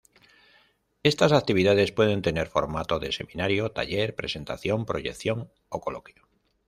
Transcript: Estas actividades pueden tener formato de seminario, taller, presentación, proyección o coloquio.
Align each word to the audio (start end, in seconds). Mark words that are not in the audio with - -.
Estas 1.03 1.31
actividades 1.31 1.91
pueden 1.91 2.23
tener 2.23 2.47
formato 2.47 2.97
de 2.97 3.11
seminario, 3.11 3.71
taller, 3.71 4.15
presentación, 4.15 4.87
proyección 4.87 5.51
o 5.69 5.79
coloquio. 5.79 6.23